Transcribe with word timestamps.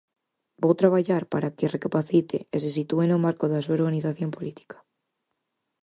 Vou 0.61 0.73
traballar 0.81 1.23
para 1.33 1.53
que 1.57 1.71
recapacite 1.75 2.37
e 2.53 2.55
se 2.63 2.69
sitúe 2.77 3.05
no 3.09 3.17
marco 3.25 3.45
da 3.49 3.63
súa 3.65 3.77
organización 3.79 4.29
política. 4.37 4.77